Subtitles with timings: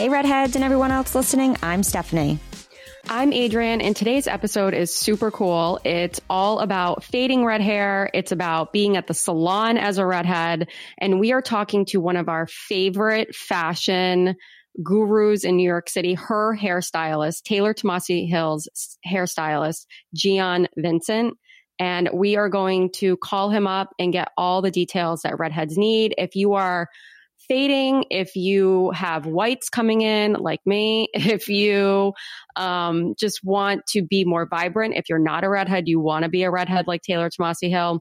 [0.00, 2.38] Hey, redheads, and everyone else listening, I'm Stephanie.
[3.10, 5.78] I'm Adrienne, and today's episode is super cool.
[5.84, 8.08] It's all about fading red hair.
[8.14, 10.70] It's about being at the salon as a redhead.
[10.96, 14.36] And we are talking to one of our favorite fashion
[14.82, 18.70] gurus in New York City, her hairstylist, Taylor Tomasi Hill's
[19.06, 21.36] hairstylist, Gian Vincent.
[21.78, 25.76] And we are going to call him up and get all the details that redheads
[25.76, 26.14] need.
[26.16, 26.88] If you are
[27.50, 32.12] fading, if you have whites coming in like me, if you
[32.54, 36.28] um, just want to be more vibrant, if you're not a redhead, you want to
[36.28, 38.00] be a redhead like Taylor Tomasi Hill,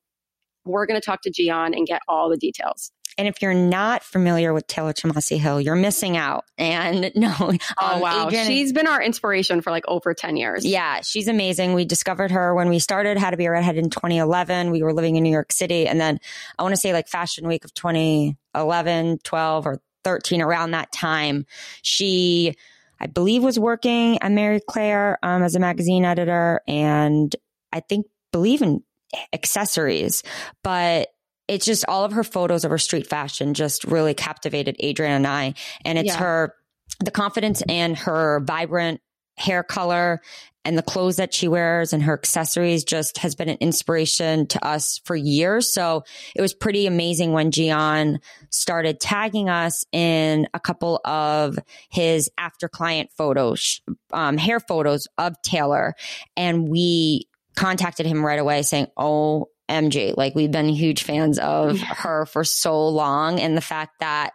[0.66, 2.92] we're going to talk to Gian and get all the details.
[3.20, 6.46] And if you're not familiar with Taylor Tomasi Hill, you're missing out.
[6.58, 7.52] And no, oh
[7.82, 10.66] um, wow, Adrienne, she's been our inspiration for like over ten years.
[10.66, 11.74] Yeah, she's amazing.
[11.74, 14.72] We discovered her when we started How to Be a Redhead in 2011.
[14.72, 16.22] We were living in New York City, and then
[16.58, 21.46] I want to say like Fashion Week of 2011, 12, or 13, around that time,
[21.82, 22.56] she.
[23.02, 27.34] I believe was working at Marie Claire um, as a magazine editor, and
[27.72, 28.84] I think believe in
[29.34, 30.22] accessories,
[30.64, 31.08] but
[31.50, 35.28] it's just all of her photos of her street fashion just really captivated Adrienne and
[35.28, 35.56] I.
[35.84, 36.18] And it's yeah.
[36.18, 36.56] her,
[37.00, 39.02] the confidence and her vibrant
[39.36, 40.22] hair color
[40.64, 44.64] and the clothes that she wears and her accessories just has been an inspiration to
[44.64, 45.74] us for years.
[45.74, 46.04] So
[46.36, 48.20] it was pretty amazing when Gian
[48.52, 51.58] started tagging us in a couple of
[51.90, 55.96] his after client photos, um, hair photos of Taylor.
[56.38, 60.16] And we contacted him right away saying, Oh, MG.
[60.18, 63.40] Like we've been huge fans of her for so long.
[63.40, 64.32] And the fact that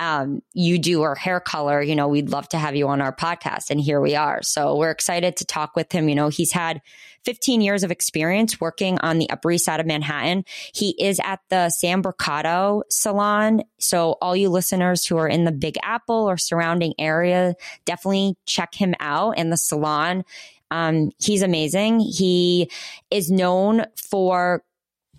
[0.00, 3.14] um, you do her hair color, you know, we'd love to have you on our
[3.14, 3.70] podcast.
[3.70, 4.42] And here we are.
[4.42, 6.08] So we're excited to talk with him.
[6.08, 6.80] You know, he's had
[7.26, 10.44] 15 years of experience working on the Upper East Side of Manhattan.
[10.72, 13.62] He is at the Sam Brocato salon.
[13.78, 18.74] So all you listeners who are in the Big Apple or surrounding area, definitely check
[18.74, 20.24] him out in the salon.
[20.70, 22.00] Um, he's amazing.
[22.00, 22.70] He
[23.10, 24.62] is known for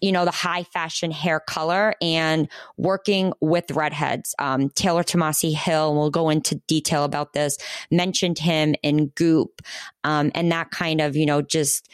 [0.01, 4.33] you know, the high fashion hair color and working with redheads.
[4.39, 7.57] Um, Taylor Tomasi Hill, we'll go into detail about this,
[7.91, 9.61] mentioned him in Goop.
[10.03, 11.87] Um, and that kind of, you know, just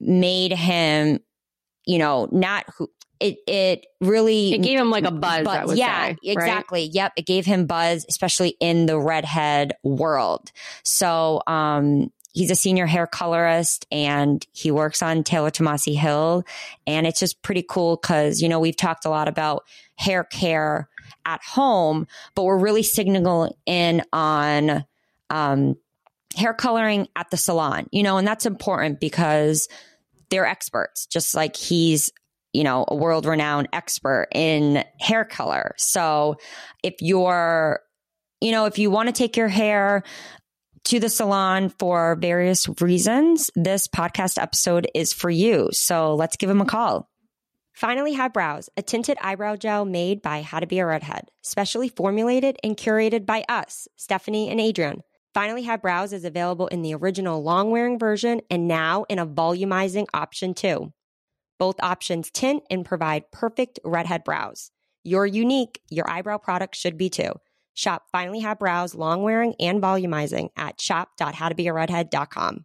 [0.00, 1.20] made him,
[1.86, 2.88] you know, not who,
[3.20, 5.44] it it really it gave him like a buzz.
[5.44, 6.82] buzz yeah, say, exactly.
[6.82, 6.94] Right?
[6.94, 10.50] Yep, it gave him buzz, especially in the redhead world.
[10.82, 16.44] So, um, he's a senior hair colorist and he works on Taylor Tomasi Hill.
[16.86, 19.64] And it's just pretty cool because, you know, we've talked a lot about
[19.96, 20.88] hair care
[21.24, 24.84] at home, but we're really signaling in on,
[25.30, 25.76] um,
[26.34, 29.68] hair coloring at the salon, you know, and that's important because
[30.30, 32.10] they're experts, just like he's,
[32.54, 35.74] you know, a world renowned expert in hair color.
[35.76, 36.36] So
[36.82, 37.80] if you're,
[38.40, 40.02] you know, if you want to take your hair
[40.84, 45.68] to the salon for various reasons, this podcast episode is for you.
[45.72, 47.08] So let's give him a call.
[47.72, 51.88] Finally High Brows, a tinted eyebrow gel made by How to Be a Redhead, specially
[51.88, 55.00] formulated and curated by us, Stephanie and Adrienne.
[55.32, 59.26] Finally High Brows is available in the original long wearing version and now in a
[59.26, 60.92] volumizing option too.
[61.58, 64.70] Both options tint and provide perfect redhead brows.
[65.04, 67.32] You're unique, your eyebrow product should be too.
[67.74, 72.64] Shop Finally High Brows long wearing and volumizing at shop.howtobearedhead.com.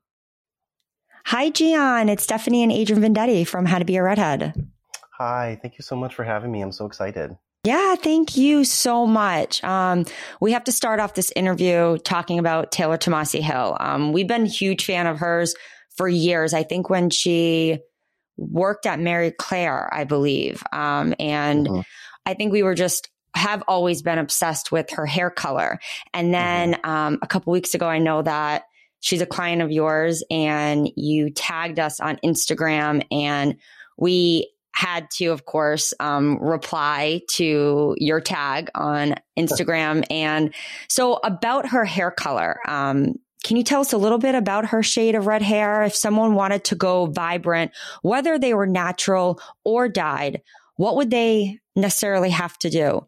[1.25, 2.09] Hi, Gian.
[2.09, 4.53] It's Stephanie and Adrienne Vendetti from How to Be a Redhead.
[5.17, 5.59] Hi.
[5.62, 6.62] Thank you so much for having me.
[6.62, 7.35] I'm so excited.
[7.63, 9.62] Yeah, thank you so much.
[9.63, 10.06] Um,
[10.40, 13.75] we have to start off this interview talking about Taylor Tomasi Hill.
[13.79, 15.53] Um, we've been a huge fan of hers
[15.97, 16.53] for years.
[16.53, 17.79] I think when she
[18.38, 20.63] worked at Marie Claire, I believe.
[20.72, 21.81] Um, and mm-hmm.
[22.25, 25.79] I think we were just have always been obsessed with her hair color.
[26.13, 26.89] And then mm-hmm.
[26.89, 28.63] um, a couple weeks ago, I know that
[28.99, 33.57] she's a client of yours and you tagged us on Instagram and
[33.97, 40.03] we had to, of course, um, reply to your tag on Instagram.
[40.11, 40.53] And
[40.87, 44.83] so about her hair color, um, can you tell us a little bit about her
[44.83, 45.83] shade of red hair?
[45.83, 50.41] If someone wanted to go vibrant, whether they were natural or dyed,
[50.75, 53.07] what would they necessarily have to do?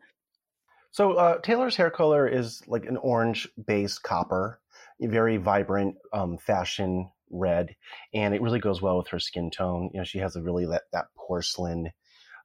[0.91, 4.59] So uh, Taylor's hair color is like an orange base copper,
[4.99, 7.75] very vibrant um, fashion red,
[8.13, 9.91] and it really goes well with her skin tone.
[9.93, 11.91] You know, she has a really that, that porcelain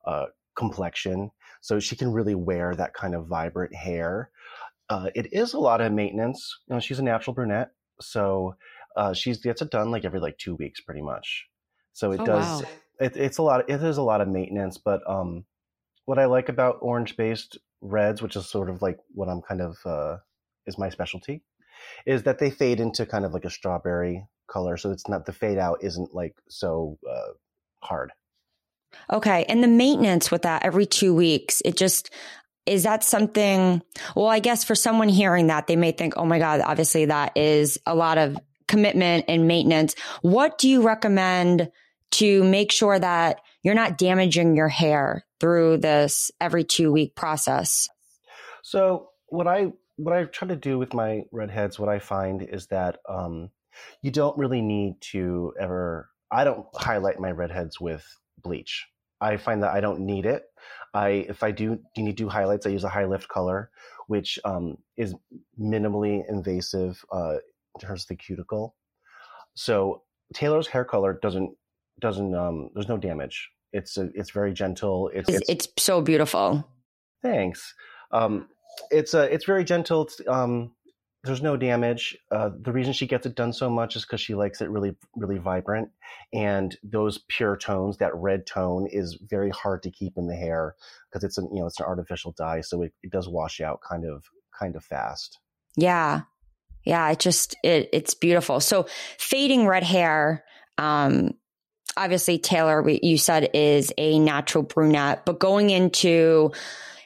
[0.07, 0.27] uh,
[0.57, 1.31] complexion,
[1.63, 4.31] so she can really wear that kind of vibrant hair.
[4.91, 6.59] Uh, it is a lot of maintenance.
[6.69, 7.71] You know, she's a natural brunette,
[8.01, 8.57] so
[8.97, 11.47] uh, she gets it done like every like two weeks, pretty much.
[11.95, 12.63] So it oh, does.
[12.63, 12.69] Wow.
[13.01, 13.63] It, it's a lot.
[13.63, 15.45] Of, it is a lot of maintenance, but um,
[16.05, 19.61] what I like about orange based reds, which is sort of like what I'm kind
[19.61, 20.17] of uh,
[20.67, 21.43] is my specialty,
[22.07, 24.77] is that they fade into kind of like a strawberry color.
[24.77, 27.33] So it's not the fade out isn't like so uh,
[27.81, 28.13] hard.
[29.13, 29.45] Okay.
[29.49, 32.11] And the maintenance with that every two weeks, it just,
[32.65, 33.83] is that something,
[34.17, 37.37] well, I guess for someone hearing that, they may think, oh my God, obviously that
[37.37, 38.39] is a lot of
[38.69, 39.95] commitment and maintenance.
[40.23, 41.71] What do you recommend
[42.13, 47.89] to make sure that you're not damaging your hair through this every two week process?
[48.63, 52.67] So what I what I try to do with my redheads, what I find is
[52.69, 53.51] that um,
[54.03, 56.11] you don't really need to ever.
[56.31, 58.05] I don't highlight my redheads with
[58.43, 58.87] bleach.
[59.21, 60.43] I find that I don't need it.
[60.93, 63.71] I if I do need to do highlights, I use a high lift color,
[64.07, 65.15] which um, is
[65.59, 67.37] minimally invasive uh,
[67.75, 68.75] in terms of the cuticle.
[69.55, 70.03] So
[70.35, 71.57] Taylor's hair color doesn't
[72.01, 73.51] doesn't um, there's no damage.
[73.75, 75.11] It's a, it's very gentle.
[75.13, 76.67] It's, it's, it's so beautiful.
[77.23, 77.75] Thanks.
[78.13, 78.49] Um,
[78.91, 80.03] it's a it's very gentle.
[80.07, 80.71] It's, um,
[81.25, 82.17] there's no damage.
[82.31, 84.95] Uh, the reason she gets it done so much is because she likes it really,
[85.17, 85.89] really vibrant.
[86.33, 90.77] And those pure tones, that red tone, is very hard to keep in the hair
[91.11, 93.81] because it's an you know it's an artificial dye, so it, it does wash out
[93.81, 94.25] kind of
[94.57, 95.41] kind of fast.
[95.77, 96.23] Yeah,
[96.85, 97.11] yeah.
[97.11, 98.61] It just it it's beautiful.
[98.61, 98.87] So
[99.19, 100.45] fading red hair.
[100.79, 101.35] Um,
[101.97, 106.53] obviously, Taylor, you said is a natural brunette, but going into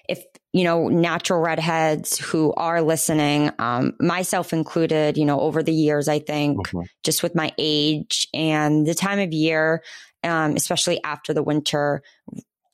[0.08, 5.72] if you know, natural redheads who are listening, um, myself included, you know, over the
[5.72, 6.86] years, I think mm-hmm.
[7.04, 9.82] just with my age and the time of year,
[10.24, 12.02] um, especially after the winter,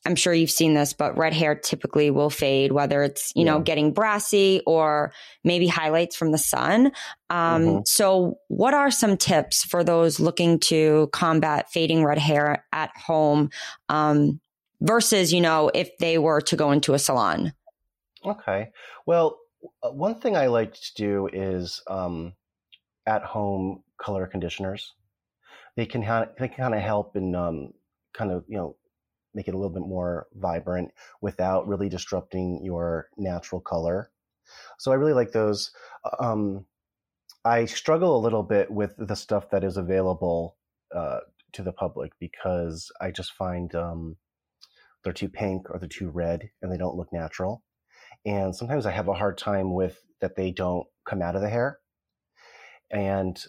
[0.05, 3.53] I'm sure you've seen this, but red hair typically will fade, whether it's, you yeah.
[3.53, 5.11] know, getting brassy or
[5.43, 6.91] maybe highlights from the sun.
[7.29, 7.79] Um, mm-hmm.
[7.85, 13.49] so what are some tips for those looking to combat fading red hair at home?
[13.89, 14.39] Um,
[14.81, 17.53] versus, you know, if they were to go into a salon?
[18.25, 18.69] Okay.
[19.05, 19.39] Well,
[19.83, 22.33] uh, one thing I like to do is um,
[23.05, 24.93] at home color conditioners.
[25.75, 27.73] They can ha- they can kind of help in um,
[28.13, 28.75] kind of you know
[29.35, 30.91] make it a little bit more vibrant
[31.21, 34.11] without really disrupting your natural color.
[34.79, 35.71] So I really like those.
[36.03, 36.65] Uh, um,
[37.43, 40.57] I struggle a little bit with the stuff that is available
[40.95, 41.19] uh,
[41.53, 44.17] to the public because I just find um,
[45.03, 47.63] they're too pink or they're too red and they don't look natural
[48.25, 51.49] and sometimes I have a hard time with that they don't come out of the
[51.49, 51.79] hair.
[52.89, 53.39] And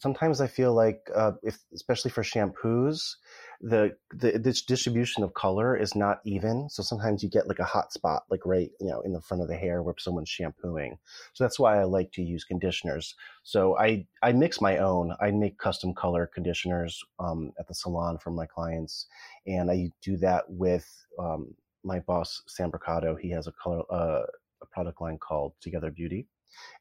[0.00, 3.16] sometimes I feel like, uh, if especially for shampoos,
[3.60, 6.68] the the this distribution of color is not even.
[6.70, 9.42] So sometimes you get like a hot spot, like right you know in the front
[9.42, 10.98] of the hair where someone's shampooing.
[11.34, 13.14] So that's why I like to use conditioners.
[13.42, 15.14] So I I mix my own.
[15.20, 19.06] I make custom color conditioners um, at the salon for my clients,
[19.46, 21.54] and I do that with um,
[21.84, 24.22] my boss Sam Brocato, he has a color uh,
[24.62, 26.26] a product line called Together Beauty,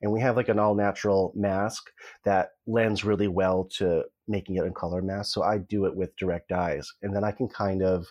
[0.02, 1.90] and we have like an all natural mask
[2.26, 5.34] that lends really well to making it in color mask.
[5.34, 8.08] So I do it with direct dyes, and then I can kind of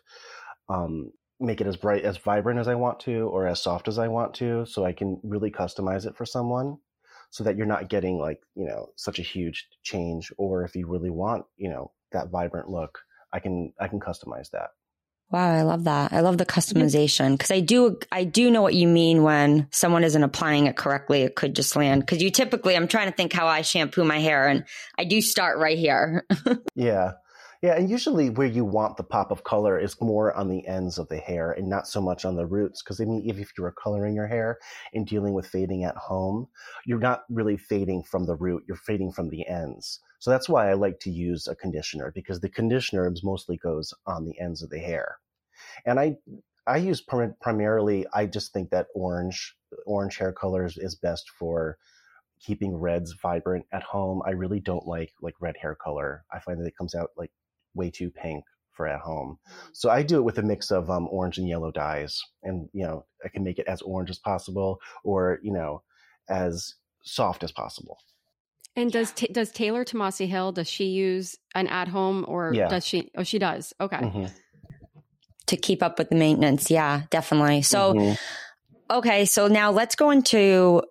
[0.68, 3.98] um, make it as bright, as vibrant as I want to, or as soft as
[3.98, 6.78] I want to, so I can really customize it for someone.
[7.30, 10.32] So that you're not getting like, you know, such a huge change.
[10.38, 12.98] Or if you really want, you know, that vibrant look,
[13.34, 14.70] I can I can customize that.
[15.30, 16.12] Wow, I love that.
[16.14, 20.02] I love the customization because I do, I do know what you mean when someone
[20.02, 21.20] isn't applying it correctly.
[21.22, 24.20] It could just land because you typically, I'm trying to think how I shampoo my
[24.20, 24.64] hair and
[24.96, 26.24] I do start right here.
[26.74, 27.12] yeah.
[27.60, 27.74] Yeah.
[27.74, 31.08] And usually where you want the pop of color is more on the ends of
[31.08, 32.82] the hair and not so much on the roots.
[32.82, 34.58] Cause I mean, if, if you were coloring your hair
[34.94, 36.46] and dealing with fading at home,
[36.86, 38.62] you're not really fading from the root.
[38.68, 40.00] You're fading from the ends.
[40.20, 44.24] So that's why I like to use a conditioner because the conditioner mostly goes on
[44.24, 45.18] the ends of the hair.
[45.84, 46.16] And I
[46.66, 51.78] I use prim- primarily I just think that orange orange hair colors is best for
[52.40, 54.22] keeping reds vibrant at home.
[54.26, 56.24] I really don't like like red hair color.
[56.32, 57.30] I find that it comes out like
[57.78, 58.44] way too pink
[58.78, 59.38] for at home.
[59.72, 62.84] So I do it with a mix of um, orange and yellow dyes, and you
[62.84, 65.82] know I can make it as orange as possible, or you know
[66.28, 67.98] as soft as possible.
[68.76, 72.68] And does t- does Taylor Tomasi Hill does she use an at home or yeah.
[72.68, 73.10] does she?
[73.16, 73.74] Oh, she does.
[73.80, 73.96] Okay.
[73.96, 74.26] Mm-hmm.
[75.46, 77.62] To keep up with the maintenance, yeah, definitely.
[77.62, 78.98] So, mm-hmm.
[78.98, 80.82] okay, so now let's go into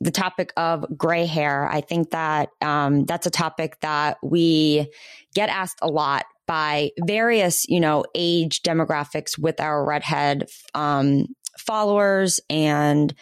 [0.00, 1.68] the topic of gray hair.
[1.68, 4.90] I think that um, that's a topic that we
[5.34, 11.26] get asked a lot by various, you know, age demographics with our redhead um,
[11.58, 13.14] followers and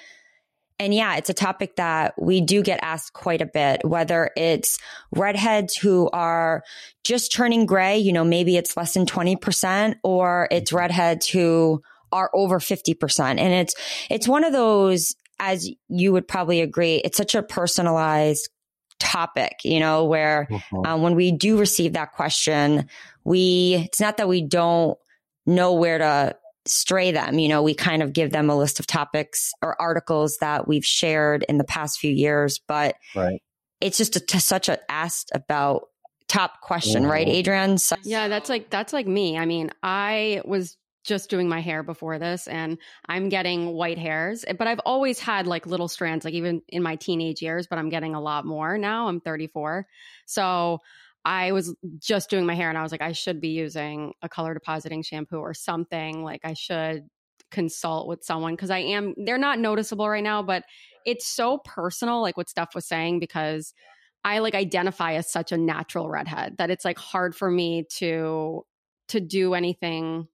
[0.80, 4.76] and yeah, it's a topic that we do get asked quite a bit, whether it's
[5.12, 6.64] redheads who are
[7.04, 12.28] just turning gray, you know, maybe it's less than 20%, or it's redheads who are
[12.34, 13.20] over 50%.
[13.20, 13.74] And it's,
[14.10, 18.48] it's one of those as you would probably agree, it's such a personalized
[19.14, 20.86] topic, you know, where mm-hmm.
[20.86, 22.88] um, when we do receive that question,
[23.22, 24.98] we, it's not that we don't
[25.46, 27.38] know where to stray them.
[27.38, 30.84] You know, we kind of give them a list of topics or articles that we've
[30.84, 33.40] shared in the past few years, but right.
[33.80, 35.88] it's just a, such a asked about
[36.26, 37.12] top question, mm-hmm.
[37.12, 37.78] right, Adrienne?
[37.78, 39.38] So- yeah, that's like that's like me.
[39.38, 44.44] I mean, I was just doing my hair before this and I'm getting white hairs,
[44.48, 47.78] eh, but I've always had like little strands, like even in my teenage years, but
[47.78, 49.06] I'm getting a lot more now.
[49.06, 49.86] I'm 34.
[50.26, 50.78] So
[51.24, 54.28] I was just doing my hair and I was like, I should be using a
[54.28, 56.24] color depositing shampoo or something.
[56.24, 57.08] Like I should
[57.50, 60.64] consult with someone because I am, they're not noticeable right now, but
[61.06, 63.74] it's so personal, like what Steph was saying, because
[64.24, 68.64] I like identify as such a natural redhead that it's like hard for me to
[69.08, 70.26] to do anything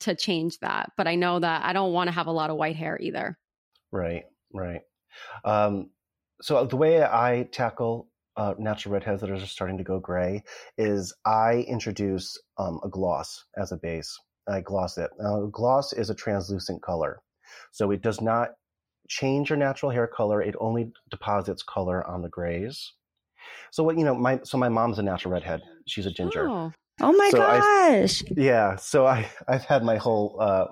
[0.00, 0.92] to change that.
[0.96, 3.38] But I know that I don't want to have a lot of white hair either.
[3.92, 4.80] Right, right.
[5.44, 5.90] Um,
[6.40, 10.42] so the way I tackle uh, natural redheads that are just starting to go gray
[10.76, 14.16] is I introduce um, a gloss as a base.
[14.48, 15.10] I gloss it.
[15.18, 17.20] Now, gloss is a translucent color,
[17.72, 18.50] so it does not
[19.08, 20.40] change your natural hair color.
[20.40, 22.94] It only deposits color on the grays.
[23.72, 25.62] So what you know, my so my mom's a natural redhead.
[25.86, 26.48] She's a ginger.
[26.48, 26.72] Oh.
[27.00, 28.22] Oh my so gosh.
[28.22, 28.76] I, yeah.
[28.76, 30.66] So I, I've had my whole, uh,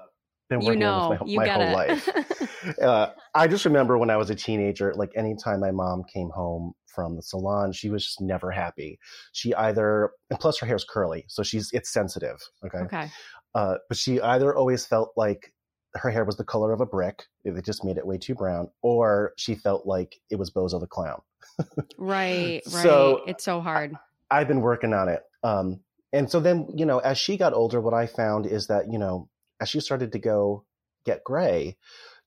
[0.48, 2.78] been working you know, on this my, my whole life.
[2.82, 6.72] uh, I just remember when I was a teenager, like anytime my mom came home
[6.86, 8.98] from the salon, she was just never happy.
[9.32, 12.38] She either, and plus her hair's curly, so she's, it's sensitive.
[12.64, 12.78] Okay.
[12.78, 13.10] Okay.
[13.54, 15.52] Uh, but she either always felt like
[15.94, 18.68] her hair was the color of a brick, it just made it way too brown,
[18.82, 21.20] or she felt like it was Bozo the Clown.
[21.98, 22.82] right, right.
[22.82, 23.94] So it's so hard.
[24.30, 25.22] I've been working on it.
[25.42, 25.80] Um,
[26.12, 28.98] and so then you know as she got older what i found is that you
[28.98, 29.28] know
[29.60, 30.64] as she started to go
[31.04, 31.76] get gray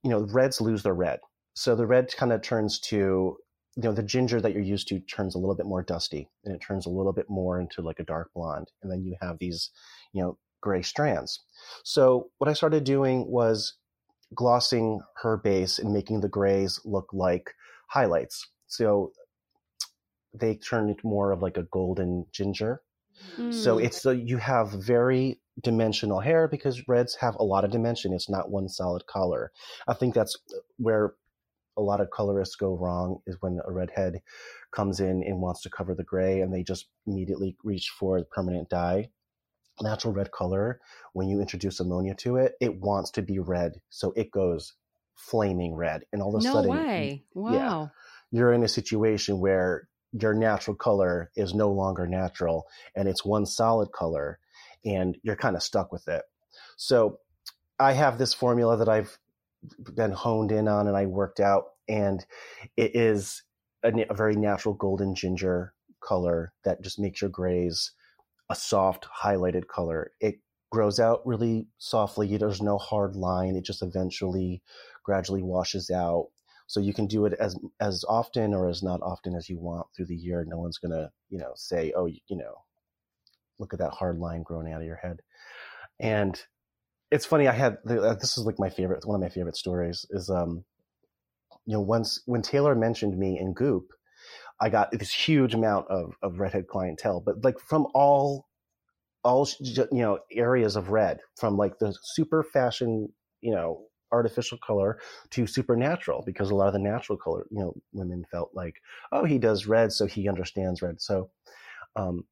[0.03, 1.19] you know reds lose their red.
[1.53, 3.37] So the red kind of turns to
[3.75, 6.55] you know the ginger that you're used to turns a little bit more dusty and
[6.55, 8.67] it turns a little bit more into like a dark blonde.
[8.81, 9.71] And then you have these
[10.13, 11.39] you know gray strands.
[11.83, 13.75] So what i started doing was
[14.35, 17.53] glossing her base and making the grays look like
[17.87, 18.47] highlights.
[18.67, 19.11] So
[20.33, 22.81] they turn into more of like a golden ginger
[23.51, 23.83] so mm.
[23.83, 28.13] it's so you have very dimensional hair because reds have a lot of dimension.
[28.13, 29.51] It's not one solid color.
[29.87, 30.37] I think that's
[30.77, 31.13] where
[31.77, 34.21] a lot of colorists go wrong is when a redhead
[34.71, 38.25] comes in and wants to cover the gray and they just immediately reach for the
[38.25, 39.09] permanent dye.
[39.81, 40.81] Natural red color,
[41.13, 43.79] when you introduce ammonia to it, it wants to be red.
[43.89, 44.73] So it goes
[45.15, 46.03] flaming red.
[46.11, 47.23] And all of a no sudden, way.
[47.33, 47.53] Wow.
[47.53, 47.87] Yeah,
[48.31, 53.45] you're in a situation where your natural color is no longer natural and it's one
[53.45, 54.39] solid color
[54.85, 56.23] and you're kind of stuck with it.
[56.77, 57.19] So
[57.79, 59.17] I have this formula that I've
[59.95, 62.25] been honed in on and I worked out and
[62.77, 63.43] it is
[63.83, 67.91] a, a very natural golden ginger color that just makes your grays
[68.49, 70.11] a soft highlighted color.
[70.19, 70.39] It
[70.71, 72.35] grows out really softly.
[72.37, 73.55] There's no hard line.
[73.55, 74.61] It just eventually
[75.03, 76.29] gradually washes out
[76.69, 79.87] so you can do it as as often or as not often as you want
[79.95, 80.45] through the year.
[80.47, 82.53] No one's gonna you know say, oh, you know,
[83.57, 85.19] look at that hard line growing out of your head.
[85.99, 86.39] And
[87.09, 87.47] it's funny.
[87.47, 89.03] I had uh, this is like my favorite.
[89.03, 90.63] One of my favorite stories is um,
[91.65, 93.87] you know, once when Taylor mentioned me in Goop,
[94.61, 98.45] I got this huge amount of of redhead clientele, but like from all
[99.23, 103.11] all you know areas of red, from like the super fashion
[103.41, 104.99] you know artificial color
[105.31, 108.75] to supernatural because a lot of the natural color, you know, women felt like,
[109.11, 111.01] oh, he does red, so he understands red.
[111.01, 111.29] So
[111.95, 112.23] um,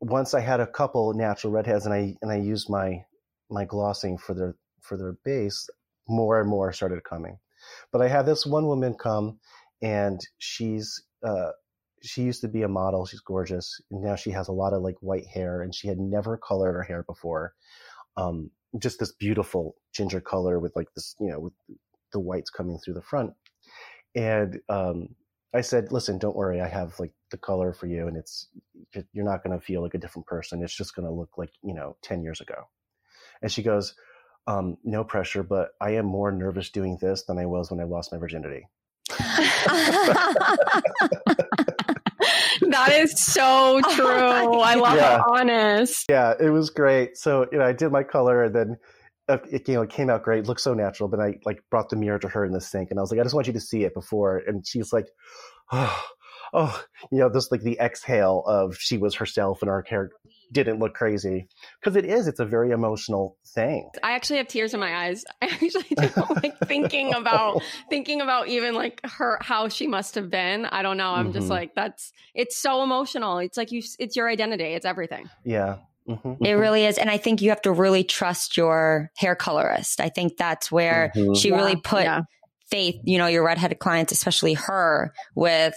[0.00, 3.04] once I had a couple natural redheads and I and I used my
[3.50, 5.68] my glossing for their for their base,
[6.08, 7.38] more and more started coming.
[7.92, 9.38] But I had this one woman come
[9.82, 11.50] and she's uh,
[12.02, 13.06] she used to be a model.
[13.06, 13.80] She's gorgeous.
[13.90, 16.74] And now she has a lot of like white hair and she had never colored
[16.74, 17.54] her hair before.
[18.16, 21.52] Um, just this beautiful ginger color with like this, you know, with
[22.12, 23.32] the whites coming through the front.
[24.14, 25.08] And um,
[25.54, 26.60] I said, listen, don't worry.
[26.60, 28.08] I have like the color for you.
[28.08, 28.48] And it's,
[29.12, 30.62] you're not going to feel like a different person.
[30.62, 32.68] It's just going to look like, you know, 10 years ago.
[33.42, 33.94] And she goes,
[34.46, 37.84] um, no pressure, but I am more nervous doing this than I was when I
[37.84, 38.68] lost my virginity.
[42.76, 44.06] that is so oh true.
[44.06, 45.18] Oh I love yeah.
[45.18, 46.04] how honest.
[46.08, 47.16] Yeah, it was great.
[47.16, 48.76] So you know, I did my color, and then
[49.28, 50.40] uh, it you know it came out great.
[50.40, 51.08] It looked so natural.
[51.08, 53.20] But I like brought the mirror to her in the sink, and I was like,
[53.20, 54.42] I just want you to see it before.
[54.46, 55.06] And she's like,
[55.72, 56.04] oh,
[56.52, 60.10] oh, you know, this like the exhale of she was herself and our hair
[60.52, 61.48] didn't look crazy
[61.80, 62.28] because it is.
[62.28, 63.88] It's a very emotional thing.
[64.02, 65.24] I actually have tears in my eyes.
[65.42, 70.30] I actually don't like thinking about thinking about even like her how she must have
[70.30, 70.66] been.
[70.66, 71.10] I don't know.
[71.10, 71.34] I'm mm-hmm.
[71.34, 73.38] just like that's it's so emotional.
[73.38, 73.82] It's like you.
[73.98, 74.64] It's your identity.
[74.64, 75.28] It's everything.
[75.44, 75.78] Yeah.
[76.08, 76.44] Mm-hmm.
[76.44, 76.98] It really is.
[76.98, 80.00] And I think you have to really trust your hair colorist.
[80.00, 81.34] I think that's where mm-hmm.
[81.34, 81.56] she yeah.
[81.56, 82.22] really put yeah.
[82.70, 85.74] faith, you know, your redheaded clients, especially her, with,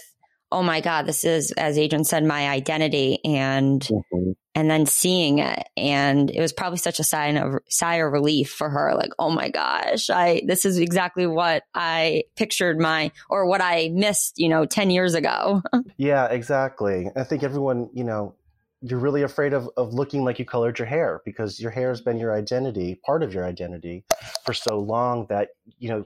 [0.52, 3.18] oh my God, this is, as Adrienne said, my identity.
[3.24, 4.32] And, mm-hmm.
[4.54, 5.68] and then seeing it.
[5.76, 8.94] And it was probably such a sign of sigh of relief for her.
[8.94, 13.90] Like, oh my gosh, I, this is exactly what I pictured my, or what I
[13.92, 15.62] missed, you know, 10 years ago.
[15.96, 17.08] yeah, exactly.
[17.14, 18.34] I think everyone, you know,
[18.82, 22.00] you're really afraid of, of looking like you colored your hair because your hair has
[22.00, 24.04] been your identity, part of your identity
[24.44, 26.04] for so long that, you know,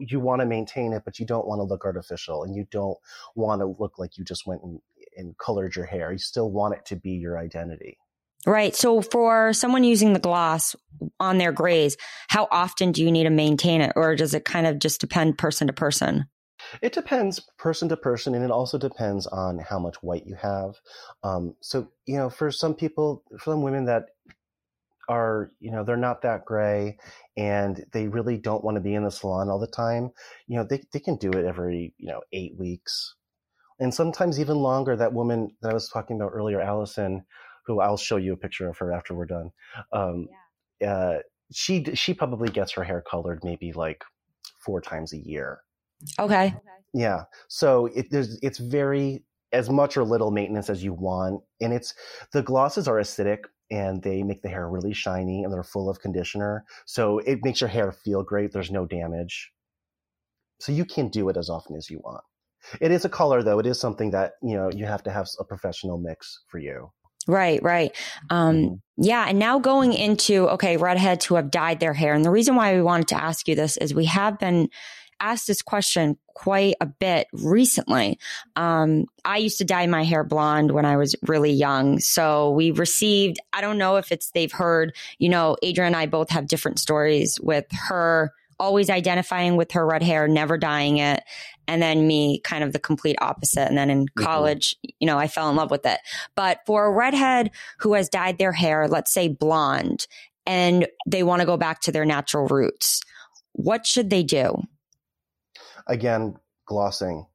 [0.00, 2.98] you want to maintain it, but you don't want to look artificial and you don't
[3.34, 4.80] want to look like you just went and,
[5.16, 6.12] and colored your hair.
[6.12, 7.98] You still want it to be your identity.
[8.46, 8.74] Right.
[8.74, 10.76] So for someone using the gloss
[11.18, 11.96] on their grays,
[12.28, 13.92] how often do you need to maintain it?
[13.96, 16.28] Or does it kind of just depend person to person?
[16.82, 20.74] It depends person to person, and it also depends on how much white you have.
[21.22, 24.06] Um, so, you know, for some people, for some women that
[25.08, 26.98] are, you know, they're not that gray
[27.36, 30.10] and they really don't want to be in the salon all the time,
[30.46, 33.14] you know, they, they can do it every, you know, eight weeks.
[33.80, 34.96] And sometimes even longer.
[34.96, 37.24] That woman that I was talking about earlier, Allison,
[37.64, 39.50] who I'll show you a picture of her after we're done.
[39.92, 40.28] Um,
[40.80, 40.90] yeah.
[40.90, 41.18] uh,
[41.52, 44.02] she she probably gets her hair colored maybe like
[44.58, 45.60] four times a year
[46.18, 46.54] Okay.
[46.94, 47.24] Yeah.
[47.48, 51.94] So it, there's it's very as much or little maintenance as you want, and it's
[52.32, 56.00] the glosses are acidic and they make the hair really shiny and they're full of
[56.00, 58.52] conditioner, so it makes your hair feel great.
[58.52, 59.52] There's no damage,
[60.60, 62.22] so you can do it as often as you want.
[62.80, 63.58] It is a color though.
[63.58, 66.90] It is something that you know you have to have a professional mix for you.
[67.28, 67.94] Right, right.
[68.30, 68.74] Um, mm-hmm.
[68.96, 69.26] Yeah.
[69.28, 72.14] And now going into, okay, redheads who have dyed their hair.
[72.14, 74.70] And the reason why we wanted to ask you this is we have been
[75.20, 78.18] asked this question quite a bit recently.
[78.56, 81.98] Um, I used to dye my hair blonde when I was really young.
[81.98, 86.06] So we received, I don't know if it's they've heard, you know, Adrienne and I
[86.06, 91.22] both have different stories with her always identifying with her red hair, never dyeing it.
[91.66, 93.68] And then me kind of the complete opposite.
[93.68, 94.24] And then in mm-hmm.
[94.24, 94.90] college, mm-hmm.
[95.00, 96.00] you know, I fell in love with it.
[96.34, 100.06] But for a redhead who has dyed their hair, let's say blonde,
[100.46, 103.02] and they want to go back to their natural roots,
[103.52, 104.62] what should they do?
[105.88, 107.26] Again, glossing.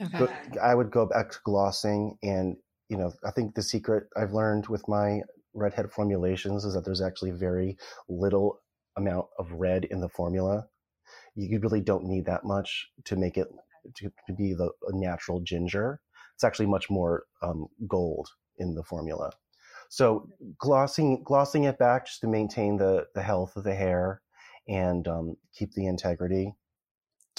[0.00, 0.32] Okay.
[0.62, 2.56] I would go back to glossing, and
[2.88, 5.20] you know, I think the secret I've learned with my
[5.54, 7.76] redhead formulations is that there's actually very
[8.08, 8.60] little
[8.96, 10.66] amount of red in the formula.
[11.34, 13.48] You really don't need that much to make it
[13.96, 16.00] to, to be the natural ginger.
[16.34, 19.32] It's actually much more um, gold in the formula.
[19.90, 24.22] So glossing glossing it back just to maintain the the health of the hair
[24.68, 26.54] and um, keep the integrity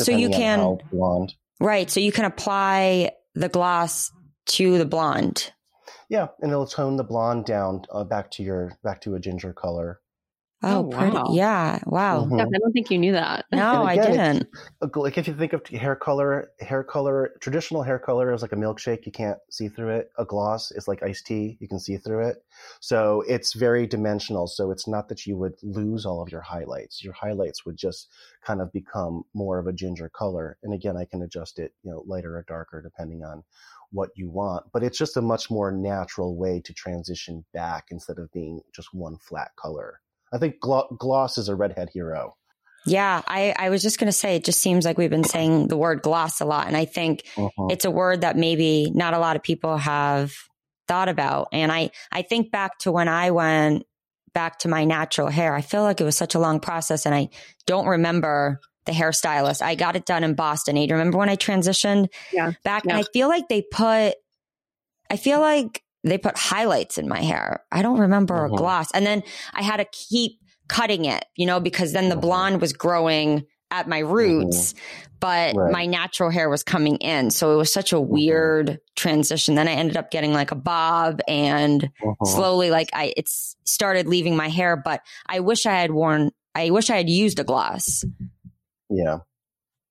[0.03, 1.33] so you can blonde.
[1.59, 1.89] Right.
[1.89, 4.11] So you can apply the gloss
[4.47, 5.51] to the blonde.
[6.09, 9.53] Yeah, and it'll tone the blonde down uh, back to your back to a ginger
[9.53, 10.00] color.
[10.63, 11.15] Oh, oh pretty.
[11.15, 11.31] Wow.
[11.31, 11.79] Yeah.
[11.87, 12.25] Wow.
[12.25, 12.39] Mm-hmm.
[12.39, 13.45] I don't think you knew that.
[13.51, 14.47] No, again, I didn't.
[14.95, 18.55] Like if you think of hair color, hair color, traditional hair color is like a
[18.55, 19.05] milkshake.
[19.05, 20.11] You can't see through it.
[20.19, 21.57] A gloss is like iced tea.
[21.59, 22.43] You can see through it.
[22.79, 24.45] So it's very dimensional.
[24.45, 27.03] So it's not that you would lose all of your highlights.
[27.03, 28.09] Your highlights would just
[28.43, 30.57] kind of become more of a ginger color.
[30.61, 33.43] And again, I can adjust it, you know, lighter or darker depending on
[33.91, 34.65] what you want.
[34.71, 38.93] But it's just a much more natural way to transition back instead of being just
[38.93, 40.01] one flat color.
[40.33, 42.35] I think gloss is a redhead hero.
[42.85, 45.67] Yeah, I, I was just going to say, it just seems like we've been saying
[45.67, 46.67] the word gloss a lot.
[46.67, 47.67] And I think uh-huh.
[47.69, 50.33] it's a word that maybe not a lot of people have
[50.87, 51.49] thought about.
[51.51, 53.85] And I, I think back to when I went
[54.33, 57.13] back to my natural hair, I feel like it was such a long process and
[57.13, 57.29] I
[57.67, 59.61] don't remember the hairstylist.
[59.61, 60.75] I got it done in Boston.
[60.75, 62.53] Do You remember when I transitioned yeah.
[62.63, 62.83] back?
[62.85, 62.95] Yeah.
[62.95, 64.15] And I feel like they put,
[65.09, 67.63] I feel like they put highlights in my hair.
[67.71, 68.53] I don't remember mm-hmm.
[68.53, 68.91] a gloss.
[68.91, 72.21] And then I had to keep cutting it, you know, because then the mm-hmm.
[72.21, 75.13] blonde was growing at my roots, mm-hmm.
[75.19, 75.71] but right.
[75.71, 77.31] my natural hair was coming in.
[77.31, 78.11] So it was such a mm-hmm.
[78.11, 79.55] weird transition.
[79.55, 82.25] Then I ended up getting like a bob and mm-hmm.
[82.25, 86.69] slowly like I it's started leaving my hair, but I wish I had worn I
[86.69, 88.03] wish I had used a gloss.
[88.89, 89.19] Yeah.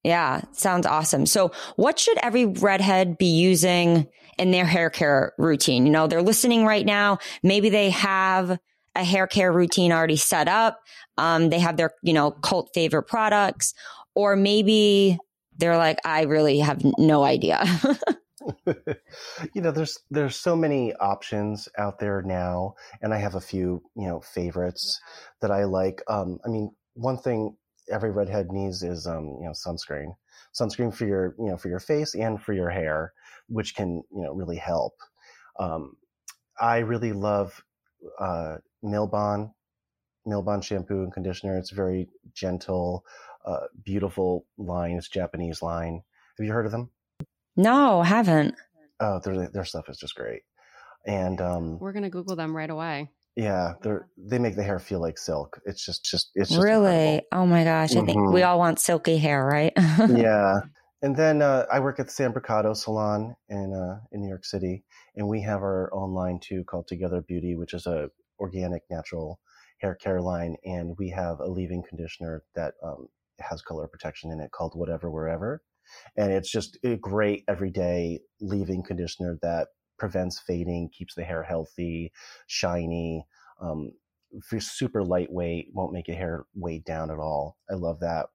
[0.03, 1.27] Yeah, sounds awesome.
[1.27, 4.07] So, what should every redhead be using
[4.40, 5.87] in their hair care routine?
[5.87, 7.18] You know, they're listening right now.
[7.42, 8.59] Maybe they have
[8.96, 10.81] a hair care routine already set up.
[11.16, 13.74] Um, they have their, you know, cult favorite products,
[14.14, 15.18] or maybe
[15.57, 17.64] they're like, I really have no idea.
[19.55, 23.83] you know, there's there's so many options out there now, and I have a few
[23.94, 25.00] you know favorites
[25.40, 26.03] that I like.
[26.09, 27.57] Um, I mean, one thing
[27.90, 30.16] every redhead needs is um, you know sunscreen,
[30.59, 33.12] sunscreen for your you know for your face and for your hair,
[33.51, 34.95] which can you know really help.
[35.59, 35.97] Um,
[36.59, 37.63] I really love
[38.19, 39.53] uh, Milbon,
[40.27, 41.59] Milbon shampoo and conditioner.
[41.59, 43.05] It's very gentle,
[43.45, 44.97] uh, beautiful line.
[44.97, 46.03] It's Japanese line.
[46.39, 46.91] Have you heard of them?
[47.57, 48.55] No, haven't.
[49.01, 50.43] Oh, their their stuff is just great.
[51.07, 53.11] And um, we're gonna Google them right away.
[53.37, 55.61] Yeah, they they make the hair feel like silk.
[55.65, 56.91] It's just just it's just really.
[56.91, 57.27] incredible.
[57.33, 57.97] Oh my gosh!
[57.97, 59.73] I think we all want silky hair, right?
[60.09, 60.61] yeah.
[61.03, 64.45] And then uh, I work at the Sam Brocato Salon in uh, in New York
[64.45, 64.85] City,
[65.17, 69.41] and we have our own line too called Together Beauty, which is a organic natural
[69.79, 73.09] hair care line, and we have a leave-in conditioner that um,
[73.39, 75.63] has color protection in it called Whatever Wherever,
[76.19, 82.13] and it's just a great everyday leave-in conditioner that prevents fading, keeps the hair healthy,
[82.47, 83.25] shiny.
[83.61, 83.93] Um,
[84.59, 87.57] super lightweight, won't make your hair weighed down at all.
[87.71, 88.27] I love that.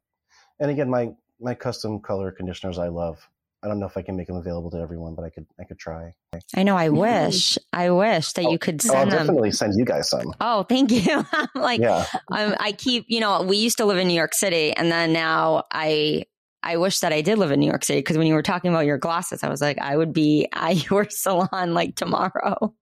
[0.60, 3.28] And again, my my custom color conditioners I love.
[3.64, 5.64] I don't know if I can make them available to everyone, but I could I
[5.64, 6.14] could try.
[6.56, 6.78] I know.
[6.78, 7.58] I wish.
[7.74, 8.94] I wish that you could send.
[8.94, 9.28] Oh, I'll send them.
[9.28, 10.34] definitely send you guys some.
[10.40, 11.26] Oh, thank you.
[11.34, 14.34] I'm like, yeah, I'm, I keep, you know, we used to live in New York
[14.36, 16.26] City, and then now I,
[16.62, 18.70] I wish that I did live in New York City because when you were talking
[18.70, 22.76] about your glasses, I was like, I would be at your salon like tomorrow.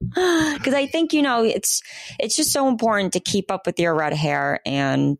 [0.00, 1.80] Because I think you know it's
[2.18, 5.16] it's just so important to keep up with your red hair, and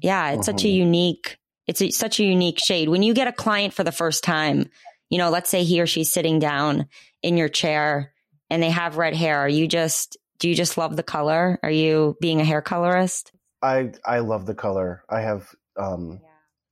[0.00, 0.74] yeah, it's such a Mhm.
[0.74, 2.88] unique it's a, such a unique shade.
[2.88, 4.66] When you get a client for the first time,
[5.10, 6.86] you know, let's say he or she's sitting down
[7.22, 8.12] in your chair
[8.50, 9.38] and they have red hair.
[9.38, 11.58] Are you just do you just love the color?
[11.62, 13.32] Are you being a hair colorist?
[13.62, 15.04] I I love the color.
[15.08, 16.20] I have um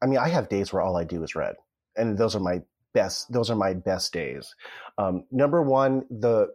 [0.03, 1.55] I mean I have days where all I do is red.
[1.97, 2.63] And those are my
[2.95, 4.55] best those are my best days.
[4.99, 6.49] Um number 1 the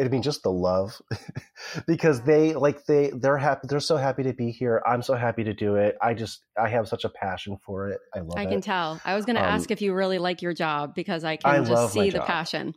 [0.00, 1.00] I mean just the love
[1.86, 4.82] because they like they they're happy they're so happy to be here.
[4.86, 5.96] I'm so happy to do it.
[6.00, 7.98] I just I have such a passion for it.
[8.14, 8.50] I love I it.
[8.50, 9.00] can tell.
[9.04, 11.50] I was going to Um, ask if you really like your job because I can
[11.50, 12.74] I just see the passion.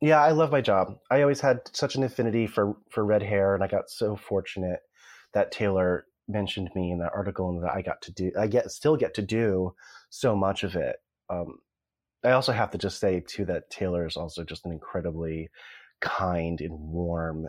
[0.00, 0.94] Yeah, I love my job.
[1.10, 4.80] I always had such an affinity for for red hair, and I got so fortunate
[5.34, 8.30] that Taylor mentioned me in that article, and that I got to do.
[8.38, 9.74] I get still get to do
[10.10, 10.96] so much of it.
[11.30, 11.58] Um,
[12.24, 15.48] I also have to just say too that Taylor is also just an incredibly
[16.00, 17.48] kind and warm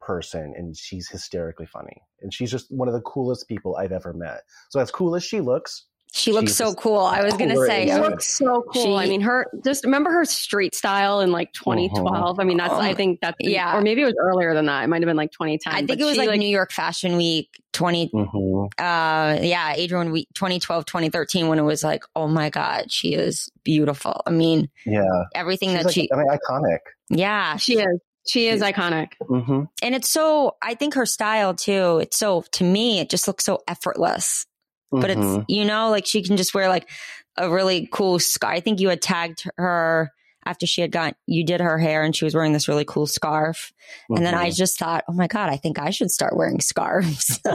[0.00, 4.12] person, and she's hysterically funny, and she's just one of the coolest people I've ever
[4.12, 4.42] met.
[4.70, 5.84] So as cool as she looks,
[6.14, 7.00] She looks so cool.
[7.00, 8.96] I was going to say, She looks so cool.
[8.96, 12.40] I mean, her just remember her street style in like 2012.
[12.40, 13.76] I mean, that's I Oh, think that's yeah.
[13.76, 14.84] or maybe it was earlier than that.
[14.84, 15.70] It might have been like 2010.
[15.74, 18.64] I think it was she, like, New York Fashion Week 20, Mhm.
[18.78, 23.50] uh, yeah, Adrian Week 2012, 2013, when it was like, oh my God, she is
[23.62, 24.22] beautiful.
[24.24, 25.02] I mean, yeah,
[25.34, 26.78] everything she's that like, she, I mean, iconic.
[27.10, 28.00] Yeah, she is.
[28.26, 29.12] She is She's- iconic.
[29.26, 33.26] hmm and it's so i think her style too it's so to me it just
[33.26, 34.44] looks so effortless
[34.90, 35.40] but Mm-hmm.
[35.40, 36.90] it's you know like she can just wear like
[37.38, 40.12] a really cool scarf i think you had tagged her
[40.44, 43.06] after she had got you did her hair and she was wearing this really cool
[43.06, 43.72] scarf
[44.10, 44.56] and then i Mhm.
[44.56, 47.40] just thought oh my god i think i should start wearing scarves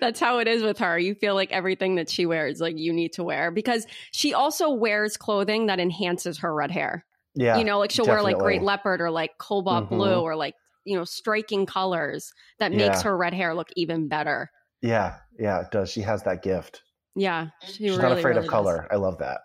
[0.00, 0.98] That's how it is with her.
[0.98, 4.70] You feel like everything that she wears, like you need to wear because she also
[4.70, 7.04] wears clothing that enhances her red hair.
[7.34, 9.96] Yeah, you know, like she'll wear like great leopard or like cobalt Mhm.
[9.96, 13.02] blue or like, you know, striking colors that makes Yeah.
[13.02, 14.50] her red hair look even better.
[14.82, 15.90] Yeah, yeah, it does.
[15.90, 16.82] She has that gift.
[17.14, 17.48] Yeah.
[17.62, 18.50] She She's really, not afraid really of does.
[18.50, 18.88] color.
[18.90, 19.40] I love that.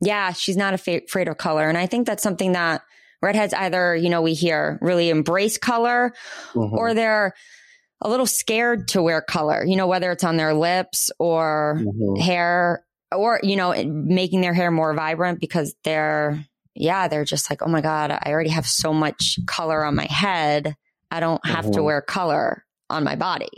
[0.00, 2.82] yeah she's not afa- afraid of color and i think that's something that
[3.22, 6.12] redheads either you know we hear really embrace color
[6.52, 6.72] Mhm.
[6.72, 7.32] or they're
[8.00, 12.20] a little scared to wear color, you know, whether it's on their lips or Mhm.
[12.20, 17.62] hair or, you know, making their hair more vibrant because they're, yeah, they're just like,
[17.62, 20.76] oh my God, I already have so much color on my head.
[21.10, 21.84] I don't have to Mhm.
[21.84, 23.48] wear color on my body.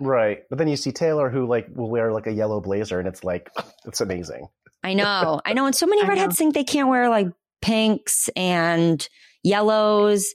[0.00, 3.06] Right, but then you see Taylor who like will wear like a yellow blazer, and
[3.06, 3.50] it's like
[3.84, 4.48] it's amazing.
[4.82, 5.40] I know.
[5.44, 5.66] I know.
[5.66, 7.28] And so many redheads think they can't wear like
[7.60, 9.06] pinks and
[9.42, 10.34] yellows.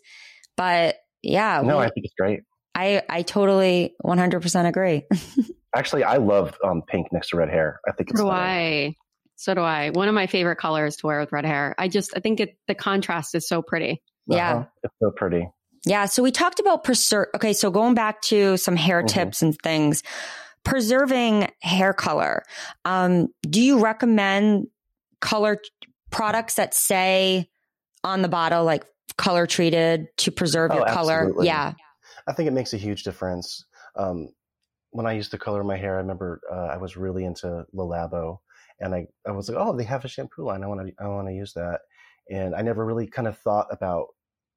[0.55, 2.41] But yeah, No, we- I think it's great.
[2.77, 5.03] I, I totally 100% agree.
[5.75, 7.79] Actually, I love um, pink next to red hair.
[7.87, 8.93] I think it's So do stunning.
[8.93, 8.95] I.
[9.35, 9.89] So do I.
[9.89, 11.75] One of my favorite colors to wear with red hair.
[11.77, 14.01] I just, I think it, the contrast is so pretty.
[14.27, 14.55] Yeah.
[14.55, 14.65] Uh-huh.
[14.83, 15.47] it's so pretty.
[15.85, 16.05] Yeah.
[16.05, 17.27] So we talked about preserve.
[17.35, 17.53] Okay.
[17.53, 19.07] So going back to some hair Mhm.
[19.07, 20.01] tips and things,
[20.63, 22.43] preserving hair color.
[22.85, 24.67] Um, do you recommend
[25.21, 25.59] color
[26.11, 27.49] products that say
[28.03, 28.83] on the bottle, like
[29.17, 31.19] color treated to preserve Oh, your color?
[31.19, 31.47] absolutely.
[31.47, 31.73] Yeah.
[32.27, 33.63] I think it makes a huge difference.
[33.95, 34.29] Um,
[34.89, 37.83] when I used to color my hair, I remember uh, I was really into Le
[37.85, 38.39] Labo,
[38.79, 40.63] and I, I was like, oh, they have a shampoo line.
[40.63, 41.81] I want to I want to use that,
[42.29, 44.07] and I never really kind of thought about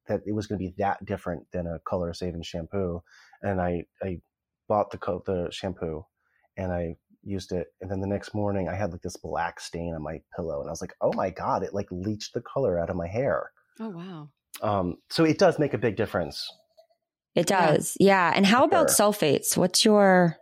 [0.06, 3.02] that it was going to be that different than a color saving shampoo,
[3.42, 4.20] and I I
[4.68, 6.04] bought the the shampoo,
[6.56, 9.94] and I used it, and then the next morning I had like this black stain
[9.94, 12.78] on my pillow, and I was like, oh my god, it like leached the color
[12.78, 13.50] out of my hair.
[13.80, 14.28] Oh wow.
[14.60, 16.48] Um, so it does make a big difference.
[17.34, 18.30] It does, yeah.
[18.30, 18.36] yeah.
[18.36, 19.56] And how about sulfates?
[19.56, 20.36] What's your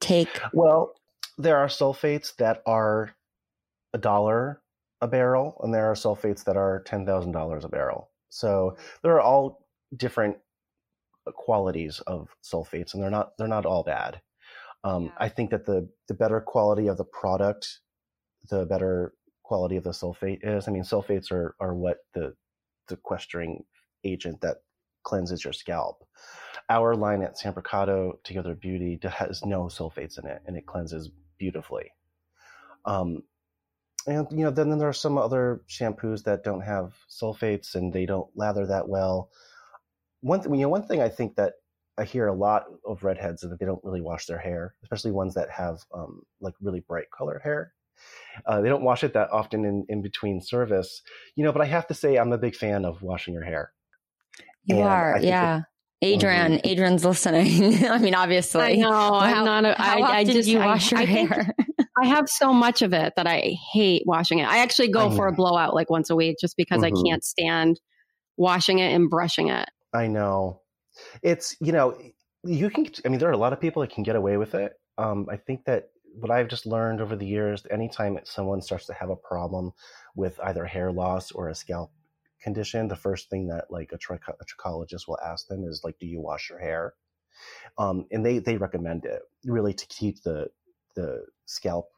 [0.00, 0.40] take?
[0.52, 0.92] Well,
[1.38, 3.14] there are sulfates that are
[3.94, 4.60] a dollar
[5.00, 8.10] a barrel, and there are sulfates that are ten thousand dollars a barrel.
[8.30, 10.36] So there are all different
[11.32, 14.20] qualities of sulfates, and they're not they're not all bad.
[14.84, 15.10] Um, yeah.
[15.18, 17.80] I think that the the better quality of the product,
[18.50, 20.66] the better quality of the sulfate is.
[20.68, 22.34] I mean, sulfates are are what the
[22.88, 23.64] sequestering
[24.04, 24.58] agent that
[25.04, 26.04] cleanses your scalp.
[26.70, 30.66] Our line at San Sam Brocato Together Beauty has no sulfates in it, and it
[30.66, 31.92] cleanses beautifully.
[32.84, 33.22] Um,
[34.06, 37.92] and you know, then, then there are some other shampoos that don't have sulfates and
[37.92, 39.30] they don't lather that well.
[40.20, 41.54] One thing, you know, one thing I think that
[41.98, 45.10] I hear a lot of redheads is that they don't really wash their hair, especially
[45.10, 47.72] ones that have um, like really bright colored hair.
[48.46, 51.02] Uh, they don't wash it that often in, in between service,
[51.34, 51.52] you know.
[51.52, 53.72] But I have to say, I'm a big fan of washing your hair.
[54.64, 55.62] You and are, yeah.
[56.04, 56.68] Adrienne, mm-hmm.
[56.68, 57.84] Adrienne's listening.
[57.90, 58.62] I mean, obviously.
[58.62, 58.90] I know.
[58.92, 59.64] How, I'm not.
[59.64, 61.54] A, how I, often I just do you wash I, your I hair.
[62.00, 64.48] I have so much of it that I hate washing it.
[64.48, 66.96] I actually go for a blowout like once a week just because mm-hmm.
[66.96, 67.80] I can't stand
[68.36, 69.68] washing it and brushing it.
[69.92, 70.60] I know.
[71.22, 71.98] It's you know
[72.44, 72.86] you can.
[73.04, 74.74] I mean, there are a lot of people that can get away with it.
[74.96, 78.94] Um, I think that what I've just learned over the years, anytime someone starts to
[78.94, 79.72] have a problem
[80.14, 81.92] with either hair loss or a scalp
[82.40, 86.06] condition, the first thing that like a, a trichologist will ask them is like, "Do
[86.06, 86.94] you wash your hair?"
[87.76, 90.48] Um, and they they recommend it really to keep the
[90.94, 91.90] the scalp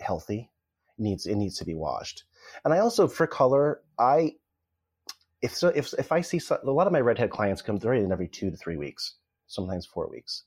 [0.00, 0.50] healthy.
[0.98, 2.24] It needs it needs to be washed.
[2.64, 4.34] And I also for color, I
[5.42, 8.02] if so if if I see so, a lot of my redhead clients come through
[8.02, 9.14] in every two to three weeks,
[9.46, 10.44] sometimes four weeks.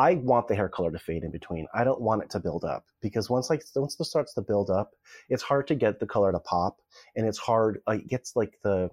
[0.00, 1.66] I want the hair color to fade in between.
[1.74, 4.70] I don't want it to build up because once like once it starts to build
[4.70, 4.92] up,
[5.28, 6.78] it's hard to get the color to pop,
[7.14, 7.80] and it's hard.
[7.86, 8.88] Uh, it gets like the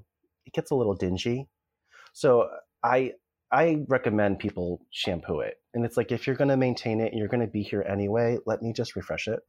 [0.46, 1.48] it gets a little dingy.
[2.12, 2.48] So uh,
[2.84, 3.13] I
[3.54, 7.20] I recommend people shampoo it, and it's like if you're going to maintain it and
[7.20, 9.39] you're going to be here anyway, let me just refresh it.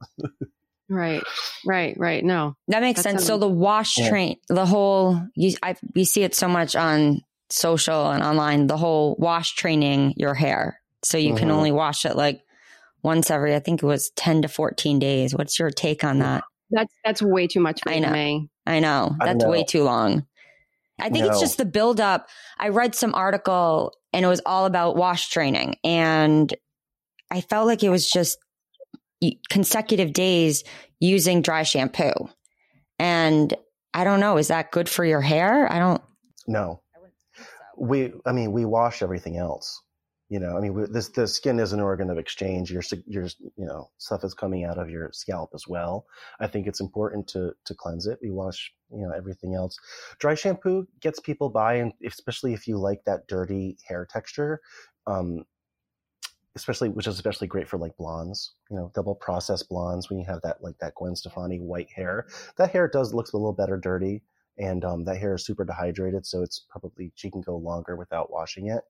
[0.89, 1.21] right,
[1.65, 2.23] right, right.
[2.23, 3.25] No, that makes sense.
[3.25, 4.07] So the wash yeah.
[4.07, 7.19] train, the whole you I we see it so much on
[7.49, 8.67] social and online.
[8.67, 11.37] The whole wash training your hair so you mm-hmm.
[11.37, 12.41] can only wash it like
[13.03, 15.33] once every, I think it was 10 to 14 days.
[15.33, 16.43] What's your take on that?
[16.69, 18.11] That's, that's way too much for I know.
[18.11, 18.49] me.
[18.65, 19.15] I know.
[19.19, 19.49] That's know.
[19.49, 20.25] way too long.
[20.99, 21.31] I think no.
[21.31, 22.27] it's just the buildup.
[22.57, 25.77] I read some article and it was all about wash training.
[25.83, 26.53] And
[27.31, 28.37] I felt like it was just
[29.49, 30.63] consecutive days
[30.99, 32.11] using dry shampoo.
[32.97, 33.53] And
[33.93, 35.71] I don't know, is that good for your hair?
[35.71, 36.01] I don't.
[36.47, 36.81] No.
[37.77, 39.81] We, I mean, we wash everything else
[40.29, 42.71] you know, I mean, this the skin is an organ of exchange.
[42.71, 43.25] Your your
[43.57, 46.05] you know stuff is coming out of your scalp as well.
[46.39, 48.19] I think it's important to to cleanse it.
[48.21, 49.75] We wash you know everything else.
[50.19, 54.61] Dry shampoo gets people by, and especially if you like that dirty hair texture,
[55.07, 55.45] um,
[56.55, 58.53] especially which is especially great for like blondes.
[58.69, 62.27] You know, double processed blondes when you have that like that Gwen Stefani white hair.
[62.57, 64.21] That hair does looks a little better dirty
[64.59, 68.29] and um, that hair is super dehydrated, so it's probably she can go longer without
[68.29, 68.83] washing it.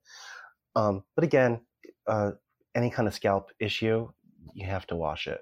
[0.79, 1.59] Um, but again,
[2.07, 2.31] uh,
[2.73, 4.09] any kind of scalp issue,
[4.53, 5.41] you have to wash it.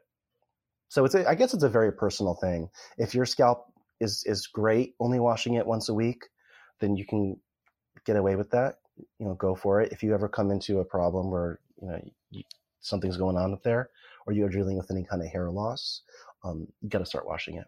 [0.89, 2.69] So it's a, I guess it's a very personal thing.
[2.97, 3.65] If your scalp
[3.99, 6.23] is is great, only washing it once a week,
[6.79, 7.37] then you can
[8.05, 8.75] get away with that.
[9.19, 9.91] You know, go for it.
[9.91, 12.43] If you ever come into a problem where you know you,
[12.79, 13.89] something's going on up there,
[14.25, 16.01] or you're dealing with any kind of hair loss,
[16.43, 17.67] um, you got to start washing it.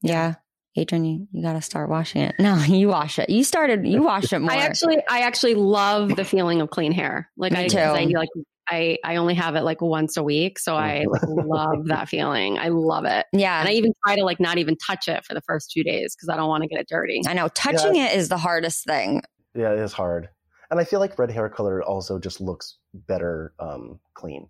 [0.00, 0.34] Yeah,
[0.76, 2.34] Adrienne, you, you got to start washing it.
[2.42, 3.30] No, you wash it.
[3.30, 4.52] You started, you wash it more.
[4.52, 7.30] I actually, I actually love the feeling of clean hair.
[7.36, 7.78] Like Me I, too.
[7.78, 8.28] I like,
[8.68, 10.58] I, I only have it like once a week.
[10.58, 12.58] So I like love that feeling.
[12.58, 13.26] I love it.
[13.32, 13.60] Yeah.
[13.60, 16.16] And I even try to like not even touch it for the first two days
[16.16, 17.22] because I don't want to get it dirty.
[17.26, 18.06] I know touching yeah.
[18.06, 19.22] it is the hardest thing.
[19.54, 20.30] Yeah, it is hard.
[20.70, 24.48] And I feel like red hair color also just looks better um, clean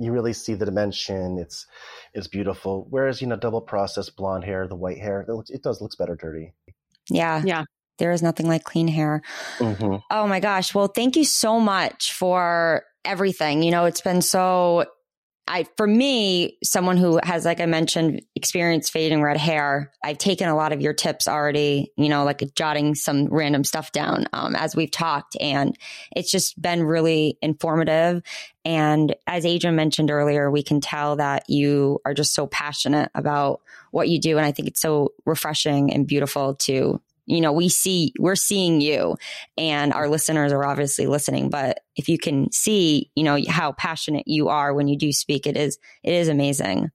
[0.00, 1.38] you really see the dimension.
[1.38, 1.66] It's
[2.14, 2.86] it's beautiful.
[2.90, 5.96] Whereas you know, double processed blonde hair, the white hair, it, looks, it does looks
[5.96, 6.54] better dirty.
[7.08, 7.64] Yeah, yeah.
[7.98, 9.20] There is nothing like clean hair.
[9.58, 9.96] Mm-hmm.
[10.10, 10.74] Oh my gosh!
[10.74, 13.62] Well, thank you so much for everything.
[13.62, 14.86] You know, it's been so
[15.48, 20.48] I, for me, someone who has, like I mentioned, experienced fading red hair, I've taken
[20.48, 24.54] a lot of your tips already, you know, like jotting some random stuff down um,
[24.54, 25.36] as we've talked.
[25.40, 25.76] And
[26.14, 28.22] it's just been really informative.
[28.64, 33.60] And as Adrienne mentioned earlier, we can tell that you are just so passionate about
[33.90, 34.36] what you do.
[34.36, 37.00] And I think it's so refreshing and beautiful to
[37.30, 39.16] you know, we see, we're seeing you
[39.56, 44.24] and our listeners are obviously listening, but if you can see, you know, how passionate
[44.26, 46.90] you are when you do speak, it is, it is amazing.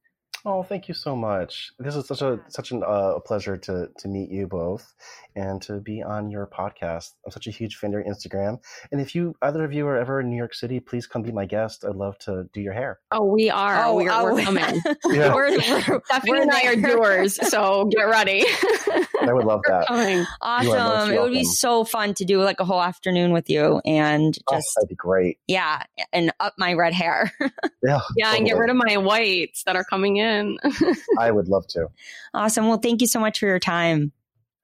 [0.47, 1.71] Oh, thank you so much.
[1.79, 4.93] This is such a such an, uh, a pleasure to to meet you both
[5.35, 7.13] and to be on your podcast.
[7.25, 8.59] I'm such a huge fan of your Instagram.
[8.91, 11.31] And if you either of you are ever in New York City, please come be
[11.31, 11.83] my guest.
[11.83, 12.99] I'd love to do your hair.
[13.09, 13.85] Oh, we are.
[13.85, 14.35] Oh, we're, oh.
[14.35, 14.81] we're coming.
[15.05, 15.33] yeah.
[15.33, 18.45] We're, we're, Stephanie and I are doers, so get ready.
[19.21, 20.25] I would love that.
[20.41, 21.11] Awesome.
[21.11, 24.55] It would be so fun to do like a whole afternoon with you and oh,
[24.55, 25.39] just oh, that'd be great.
[25.47, 27.31] Yeah, and up my red hair.
[27.39, 27.49] yeah.
[27.83, 28.37] Yeah, totally.
[28.37, 30.57] and get rid of my whites that are coming in.
[31.19, 31.87] I would love to.
[32.33, 32.67] Awesome.
[32.67, 34.11] Well, thank you so much for your time.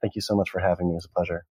[0.01, 0.95] Thank you so much for having me.
[0.95, 1.45] It's a pleasure.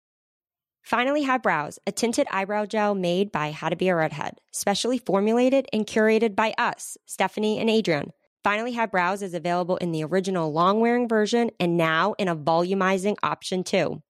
[0.87, 4.97] Finally Have Brows, a tinted eyebrow gel made by How to Be a Redhead, specially
[4.97, 8.13] formulated and curated by us, Stephanie and Adrienne.
[8.43, 12.35] Finally Have Brows is available in the original long wearing version and now in a
[12.35, 14.01] volumizing option too.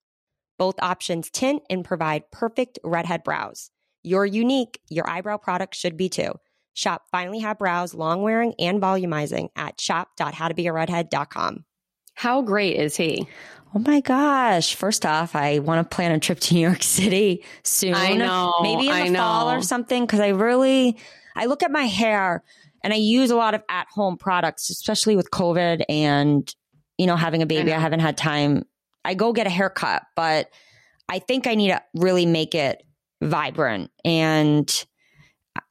[0.59, 3.71] Both options tint and provide perfect redhead brows.
[4.03, 6.33] You're unique, your eyebrow product should be too.
[6.73, 11.65] Shop Finally Have Brows long wearing and volumizing at shop.howtobearedhead.com.
[12.13, 13.27] How great is he?
[13.75, 14.75] Oh my gosh.
[14.75, 17.93] First off, I want to plan a trip to New York City soon.
[17.93, 18.55] I know.
[18.61, 19.19] Maybe in the I know.
[19.19, 20.07] fall or something.
[20.07, 20.97] Cause I really,
[21.35, 22.43] I look at my hair
[22.87, 26.49] and I use a lot of at home products, especially with COVID and,
[26.97, 27.73] you know, having a baby.
[27.73, 28.63] I, I haven't had time.
[29.03, 30.49] I go get a haircut, but
[31.09, 32.81] I think I need to really make it
[33.21, 34.85] vibrant and,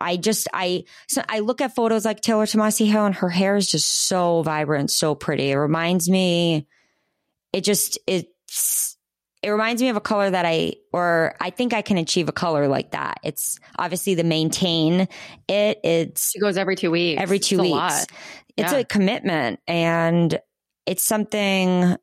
[0.01, 3.55] I just I so I look at photos like Taylor Tomasi Hill and her hair
[3.55, 5.53] is just so vibrant, so pretty.
[5.53, 6.67] It reminds me
[7.53, 8.96] it just it's
[9.47, 12.33] it reminds me of a color that I or I think I can achieve a
[12.33, 13.21] color like that.
[13.23, 15.07] It's obviously the maintain
[15.47, 15.81] it.
[15.85, 17.23] It's it goes every two weeks.
[17.23, 18.07] Every two it's weeks.
[18.57, 18.79] It's yeah.
[18.79, 20.37] a commitment and
[20.85, 21.97] it's something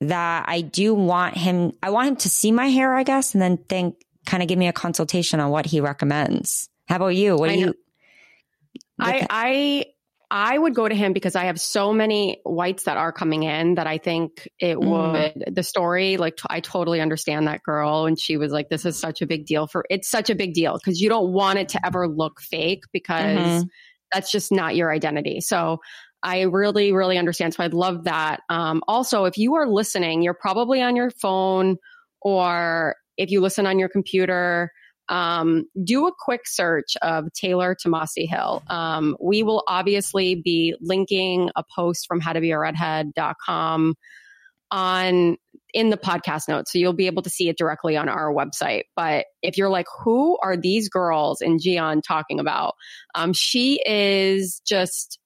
[0.00, 3.42] that I do want him I want him to see my hair, I guess, and
[3.42, 6.70] then think kind of give me a consultation on what he recommends.
[6.88, 7.36] How about you?
[7.36, 7.74] What do you
[8.98, 9.84] I, I
[10.34, 13.74] I would go to him because I have so many whites that are coming in
[13.74, 14.86] that I think it mm.
[14.88, 18.06] would, the story, like, t- I totally understand that girl.
[18.06, 20.54] And she was like, this is such a big deal for, it's such a big
[20.54, 23.66] deal because you don't want it to ever look fake because mm-hmm.
[24.10, 25.42] that's just not your identity.
[25.42, 25.80] So
[26.22, 27.52] I really, really understand.
[27.52, 28.40] So I'd love that.
[28.48, 31.76] Um, also, if you are listening, you're probably on your phone
[32.22, 34.70] or if you listen on your computer,
[35.12, 38.62] um, do a quick search of Taylor Tomasi Hill.
[38.68, 43.94] Um, we will obviously be linking a post from howtobearedhead.com
[44.70, 45.36] on
[45.74, 46.72] in the podcast notes.
[46.72, 48.84] So you'll be able to see it directly on our website.
[48.96, 52.74] But if you're like, who are these girls in Gian talking about?
[53.14, 55.18] Um, she is just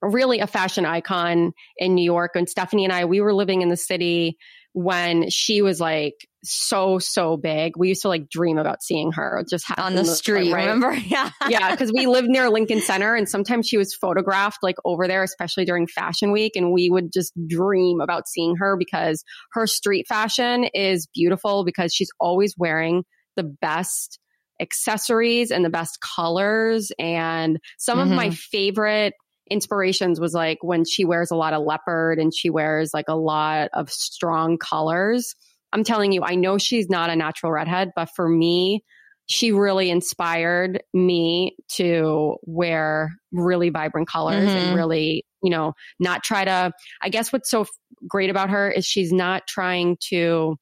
[0.00, 2.32] really a fashion icon in New York.
[2.34, 4.36] And Stephanie and I, we were living in the city
[4.72, 7.76] when she was like so so big.
[7.76, 10.52] We used to like dream about seeing her just on the street.
[10.52, 10.62] Right?
[10.62, 10.92] Remember?
[11.12, 11.70] Yeah, yeah.
[11.70, 15.64] Because we lived near Lincoln Center, and sometimes she was photographed like over there, especially
[15.64, 20.64] during Fashion Week, and we would just dream about seeing her because her street fashion
[20.74, 23.04] is beautiful because she's always wearing
[23.36, 24.18] the best
[24.60, 28.10] accessories and the best colors and some mm-hmm.
[28.10, 28.34] of my mm-hmm.
[28.34, 29.14] favorite
[29.52, 33.16] inspirations was like when she wears a lot of leopard and she wears like a
[33.16, 35.34] lot of strong colors.
[35.72, 38.84] I'm telling you, I know she's not a natural redhead, but for me,
[39.26, 44.56] she really inspired me to wear really vibrant colors mm-hmm.
[44.56, 46.72] and really, you know, not try to.
[47.00, 47.66] I guess what's so
[48.06, 50.56] great about her is she's not trying to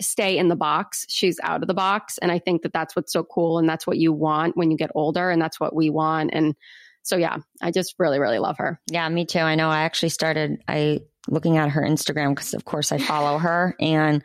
[0.00, 1.04] stay in the box.
[1.08, 2.18] She's out of the box.
[2.18, 3.58] And I think that that's what's so cool.
[3.58, 5.30] And that's what you want when you get older.
[5.30, 6.30] And that's what we want.
[6.32, 6.54] And
[7.02, 8.80] so yeah, I just really, really love her.
[8.90, 9.40] Yeah, me too.
[9.40, 13.38] I know I actually started I looking at her Instagram because of course I follow
[13.46, 14.22] her and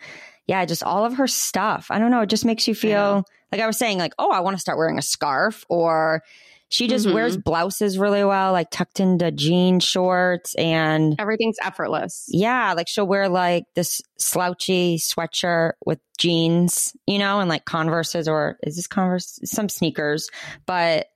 [0.48, 1.88] yeah, just all of her stuff.
[1.90, 4.42] I don't know, it just makes you feel like I was saying, like, oh, I
[4.42, 6.22] want to start wearing a scarf or
[6.70, 7.16] she just mm-hmm.
[7.16, 12.26] wears blouses really well, like tucked into jean shorts and everything's effortless.
[12.28, 18.28] Yeah, like she'll wear like this slouchy sweatshirt with jeans, you know, and like Converses
[18.28, 19.40] or is this Converse?
[19.46, 20.30] Some sneakers,
[20.66, 21.08] but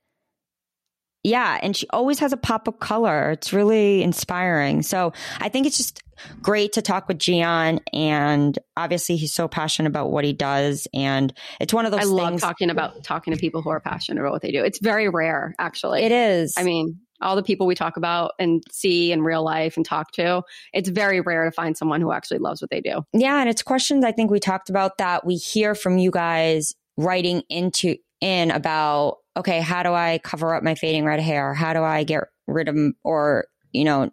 [1.22, 3.32] yeah, and she always has a pop of color.
[3.32, 4.82] It's really inspiring.
[4.82, 6.02] So I think it's just
[6.42, 11.32] great to talk with Gian, and obviously he's so passionate about what he does, and
[11.60, 12.00] it's one of those.
[12.00, 14.64] I things- love talking about talking to people who are passionate about what they do.
[14.64, 16.02] It's very rare, actually.
[16.02, 16.54] It is.
[16.56, 20.10] I mean, all the people we talk about and see in real life and talk
[20.12, 20.42] to,
[20.72, 23.02] it's very rare to find someone who actually loves what they do.
[23.12, 26.74] Yeah, and it's questions I think we talked about that we hear from you guys
[26.96, 31.54] writing into in about okay, how do I cover up my fading red hair?
[31.54, 34.10] How do I get rid of or you know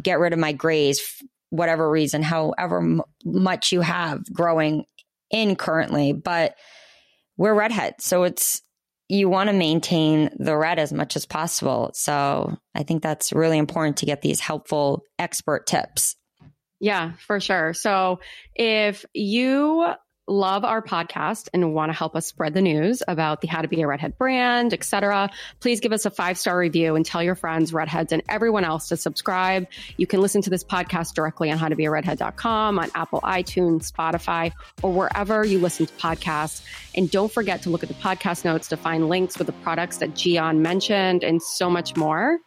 [0.00, 1.00] get rid of my grays,
[1.50, 4.84] whatever reason, however m- much you have growing
[5.30, 6.54] in currently, but
[7.36, 8.62] we're redheads, so it's
[9.08, 11.90] you want to maintain the red as much as possible.
[11.94, 16.14] So I think that's really important to get these helpful expert tips.
[16.78, 17.72] Yeah, for sure.
[17.72, 18.20] So
[18.54, 19.86] if you
[20.28, 23.68] love our podcast and want to help us spread the news about the How to
[23.68, 27.34] Be a Redhead brand, etc., please give us a five star review and tell your
[27.34, 29.66] friends, redheads, and everyone else to subscribe.
[29.96, 33.20] You can listen to this podcast directly on how to be a howtobearedhead.com, on Apple,
[33.22, 34.52] iTunes, Spotify,
[34.82, 36.62] or wherever you listen to podcasts.
[36.94, 39.98] And don't forget to look at the podcast notes to find links with the products
[39.98, 42.38] that Gian mentioned and so much more.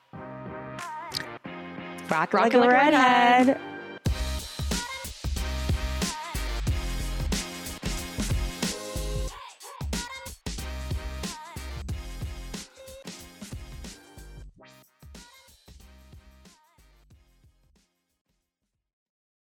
[2.10, 3.48] Rock, Rock like a redhead.
[3.48, 3.71] redhead.